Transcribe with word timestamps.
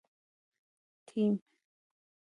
ټیم 1.07 1.33